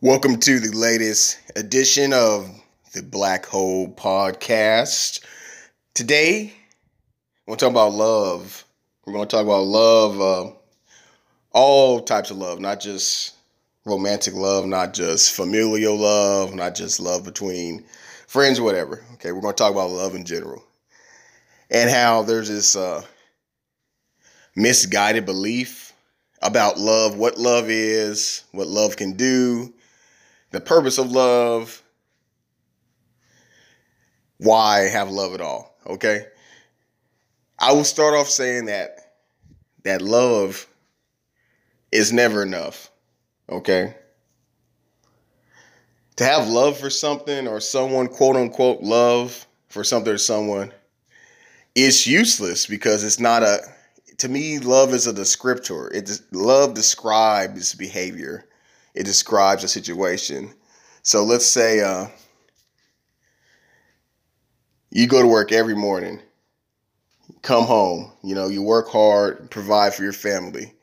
[0.00, 2.48] Welcome to the latest edition of
[2.94, 5.24] the Black Hole Podcast.
[5.94, 6.52] Today,
[7.44, 8.64] we're going to talk about love.
[9.04, 10.52] We're going to talk about love, uh,
[11.50, 13.34] all types of love, not just
[13.84, 17.84] romantic love, not just familial love, not just love between
[18.28, 19.04] friends whatever.
[19.14, 20.64] Okay, we're going to talk about love in general
[21.68, 23.02] and how there's this uh,
[24.58, 25.92] misguided belief
[26.42, 29.72] about love, what love is, what love can do,
[30.50, 31.82] the purpose of love,
[34.38, 35.74] why have love at all.
[35.86, 36.26] Okay,
[37.58, 39.14] I will start off saying that
[39.84, 40.66] that love
[41.90, 42.90] is never enough.
[43.50, 43.94] Okay.
[46.16, 50.72] To have love for something or someone, quote unquote, love for something or someone,
[51.74, 53.60] is useless because it's not a.
[54.18, 55.92] To me, love is a descriptor.
[55.94, 58.46] It love describes behavior.
[58.94, 60.52] It describes a situation.
[61.02, 62.08] So let's say uh,
[64.90, 66.20] you go to work every morning,
[67.42, 68.10] come home.
[68.24, 70.74] You know, you work hard, provide for your family.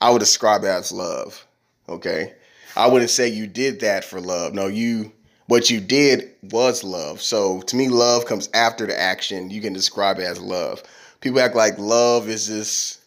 [0.00, 1.44] I would describe that as love.
[1.88, 2.34] Okay.
[2.76, 4.54] I wouldn't say you did that for love.
[4.54, 5.12] No, you
[5.46, 7.20] what you did was love.
[7.20, 9.50] So to me, love comes after the action.
[9.50, 10.82] You can describe it as love.
[11.24, 12.98] People act like love is this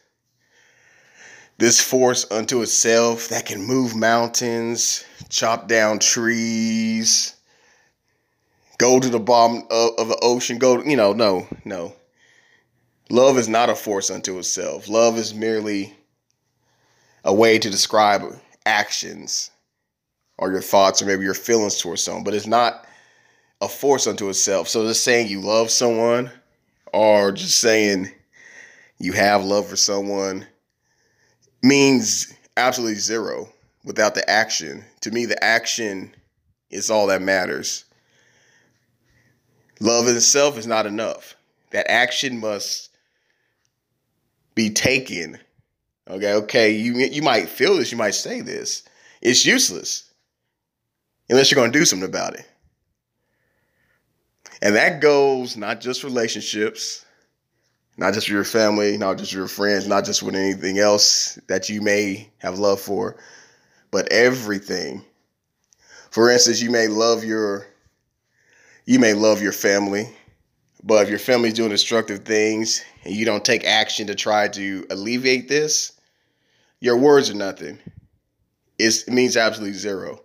[1.59, 7.35] this force unto itself that can move mountains, chop down trees,
[8.79, 11.93] go to the bottom of, of the ocean, go, you know, no, no.
[13.11, 14.89] Love is not a force unto itself.
[14.89, 15.95] Love is merely
[17.23, 18.23] a way to describe
[18.65, 19.51] actions
[20.39, 22.83] or your thoughts or maybe your feelings towards someone, but it's not
[23.61, 24.67] a force unto itself.
[24.67, 26.31] So just saying you love someone
[26.97, 28.11] or just saying
[28.99, 30.47] you have love for someone
[31.61, 33.49] means absolutely zero
[33.83, 34.83] without the action.
[35.01, 36.15] To me, the action
[36.69, 37.85] is all that matters.
[39.79, 41.35] Love in itself is not enough.
[41.71, 42.89] That action must
[44.55, 45.39] be taken
[46.09, 48.83] Okay, okay, you you might feel this, you might say this.
[49.21, 50.09] It's useless
[51.29, 52.47] unless you're going to do something about it.
[54.61, 57.05] And that goes not just relationships,
[57.97, 61.81] not just your family, not just your friends, not just with anything else that you
[61.81, 63.17] may have love for,
[63.91, 65.03] but everything.
[66.11, 67.67] For instance, you may love your
[68.85, 70.07] you may love your family,
[70.81, 74.87] but if your family's doing destructive things and you don't take action to try to
[74.89, 75.91] alleviate this,
[76.79, 77.79] your words are nothing.
[78.79, 80.21] It's, it means absolutely zero.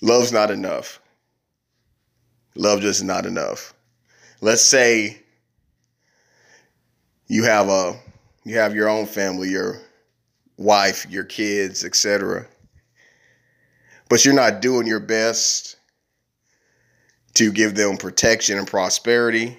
[0.00, 1.00] Love's not enough.
[2.56, 3.74] Love just not enough.
[4.40, 5.20] Let's say
[7.26, 7.98] you have a
[8.44, 9.80] you have your own family, your
[10.56, 12.46] wife, your kids, etc.
[14.08, 15.76] But you're not doing your best
[17.34, 19.58] to give them protection and prosperity.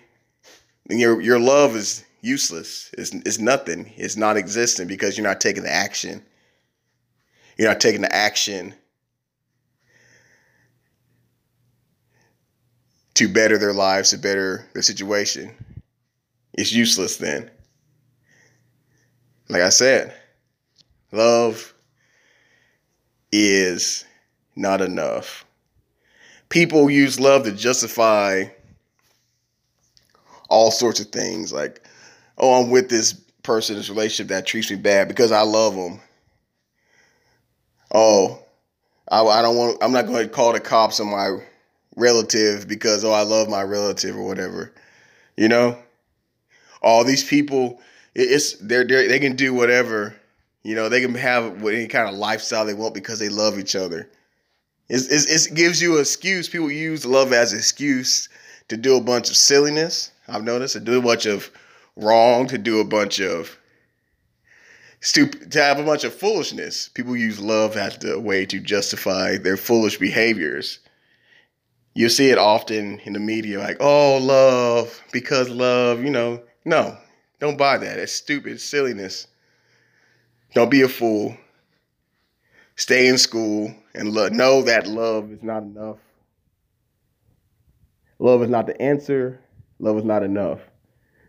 [0.90, 2.92] And your your love is useless.
[2.98, 3.92] It's, it's nothing.
[3.98, 6.24] It's not existent because you're not taking the action.
[7.58, 8.74] You're not taking the action
[13.16, 15.52] to better their lives, to better their situation.
[16.54, 17.50] It's useless then.
[19.50, 20.14] Like I said,
[21.12, 21.74] love
[23.32, 24.06] is
[24.56, 25.46] not enough.
[26.50, 28.46] People use love to justify
[30.50, 31.86] all sorts of things like
[32.38, 36.00] oh, I'm with this person, this relationship that treats me bad because I love them.
[37.94, 38.44] Oh,
[39.10, 39.78] I, I don't want.
[39.82, 41.38] I'm not going to call the cops on my
[41.96, 44.74] relative because oh, I love my relative or whatever.
[45.38, 45.78] You know,
[46.82, 47.82] all these people,
[48.14, 50.16] it's they're, they're they can do whatever.
[50.64, 53.76] You know, they can have any kind of lifestyle they want because they love each
[53.76, 54.10] other.
[54.90, 56.50] It's, it's, it gives you an excuse.
[56.50, 58.30] People use love as an excuse
[58.68, 60.12] to do a bunch of silliness.
[60.28, 61.52] I've noticed to do a bunch of
[61.96, 63.58] wrong, to do a bunch of
[65.02, 66.90] stupid, to have a bunch of foolishness.
[66.90, 70.80] People use love as the way to justify their foolish behaviors.
[71.96, 76.44] You see it often in the media, like, oh, love, because love, you know.
[76.66, 76.98] No,
[77.40, 78.00] don't buy that.
[78.00, 79.28] It's stupid silliness.
[80.54, 81.38] Don't be a fool.
[82.76, 85.98] Stay in school and lo- know that love is not enough.
[88.20, 89.40] Love is not the answer.
[89.80, 90.60] Love is not enough.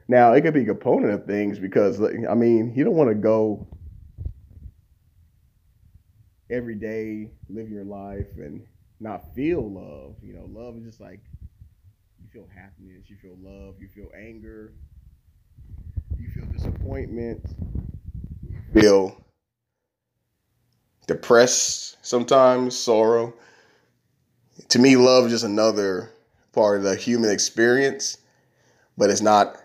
[0.09, 3.15] Now it could be a component of things because I mean you don't want to
[3.15, 3.67] go
[6.51, 8.67] every day live your life and
[9.01, 10.17] not feel love.
[10.23, 11.21] You know, love is just like
[12.23, 14.73] you feel happiness, you feel love, you feel anger,
[16.19, 17.41] you feel disappointment,
[18.73, 19.21] feel
[21.07, 23.35] depressed sometimes, sorrow.
[24.69, 26.11] To me, love is just another
[26.53, 28.19] part of the human experience,
[28.97, 29.57] but it's not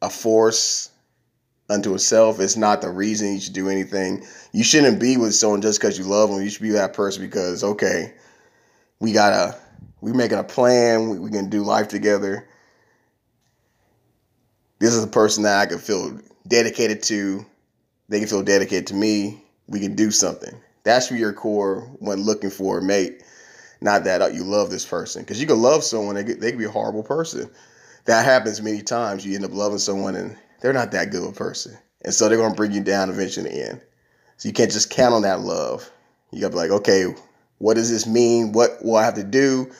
[0.00, 0.90] a force
[1.68, 2.40] unto itself.
[2.40, 4.24] It's not the reason you should do anything.
[4.52, 6.42] You shouldn't be with someone just because you love them.
[6.42, 8.14] You should be that person because, okay,
[9.02, 9.56] we gotta,
[10.00, 11.10] we making a plan.
[11.10, 12.48] We, we can do life together.
[14.78, 17.44] This is a person that I can feel dedicated to.
[18.08, 19.42] They can feel dedicated to me.
[19.66, 20.54] We can do something.
[20.84, 23.24] That's for your core when looking for a mate.
[23.80, 26.14] Not that uh, you love this person, because you can love someone.
[26.14, 27.50] They could, they could be a horrible person.
[28.04, 29.26] That happens many times.
[29.26, 31.76] You end up loving someone and they're not that good of a person.
[32.02, 33.80] And so they're to bring you down eventually in end.
[34.36, 35.90] So you can't just count on that love.
[36.30, 37.06] You got to be like, okay,
[37.62, 38.50] what does this mean?
[38.50, 39.70] What will I have to do?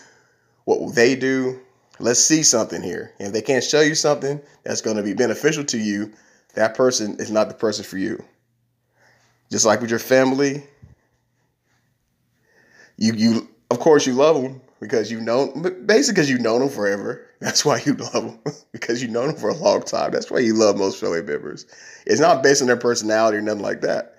[0.66, 1.58] What will they do?
[1.98, 3.12] Let's see something here.
[3.18, 6.12] And if they can't show you something that's going to be beneficial to you,
[6.54, 8.24] that person is not the person for you.
[9.50, 10.62] Just like with your family,
[12.98, 16.68] you you of course you love them because you've known, basically because you've known them
[16.68, 17.26] forever.
[17.40, 18.38] That's why you love them
[18.72, 20.12] because you've known them for a long time.
[20.12, 21.66] That's why you love most family members.
[22.06, 24.18] It's not based on their personality or nothing like that.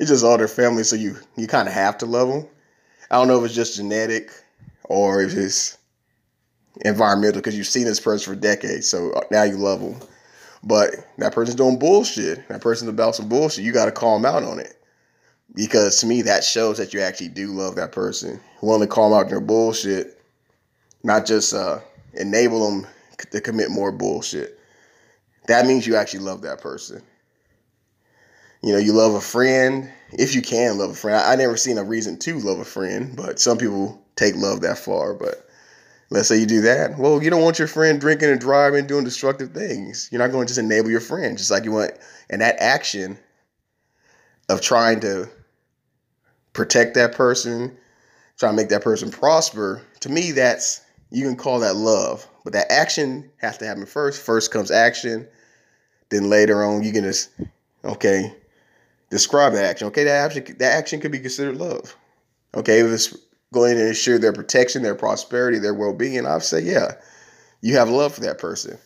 [0.00, 2.48] It's just all their family, so you you kind of have to love them.
[3.10, 4.30] I don't know if it's just genetic
[4.84, 5.78] or if it's
[6.84, 9.96] environmental because you've seen this person for decades, so uh, now you love them.
[10.62, 12.46] But that person's doing bullshit.
[12.48, 13.64] That person's about some bullshit.
[13.64, 14.74] You got to call them out on it
[15.54, 18.40] because to me that shows that you actually do love that person.
[18.62, 20.20] You want to call them out their bullshit,
[21.02, 21.78] not just uh,
[22.14, 22.86] enable them
[23.30, 24.58] to commit more bullshit.
[25.46, 27.02] That means you actually love that person.
[28.62, 31.16] You know, you love a friend if you can love a friend.
[31.16, 34.62] I, I never seen a reason to love a friend, but some people take love
[34.62, 35.14] that far.
[35.14, 35.46] But
[36.10, 36.98] let's say you do that.
[36.98, 40.08] Well, you don't want your friend drinking and driving, doing destructive things.
[40.10, 41.92] You're not going to just enable your friend, just like you want.
[42.30, 43.18] And that action
[44.48, 45.28] of trying to
[46.52, 47.76] protect that person,
[48.38, 52.26] try to make that person prosper, to me, that's you can call that love.
[52.44, 54.22] But that action has to happen first.
[54.22, 55.28] First comes action.
[56.10, 57.30] Then later on, you can just
[57.84, 58.34] okay
[59.10, 59.88] describe the action.
[59.88, 61.96] Okay, that action that action could be considered love.
[62.54, 63.16] Okay, if it's
[63.52, 66.92] going to ensure their protection, their prosperity, their well being, I'd say yeah,
[67.60, 68.78] you have love for that person.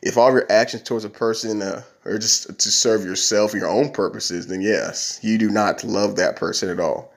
[0.00, 3.90] If all your actions towards a person uh, are just to serve yourself your own
[3.90, 7.12] purposes, then yes, you do not love that person at all.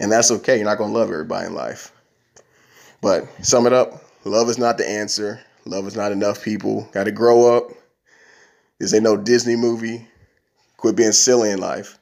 [0.00, 0.56] And that's okay.
[0.56, 1.92] You're not going to love everybody in life.
[3.02, 5.40] But sum it up love is not the answer.
[5.64, 6.88] Love is not enough, people.
[6.92, 7.70] Got to grow up.
[8.78, 10.08] This ain't no Disney movie.
[10.78, 11.98] Quit being silly in life.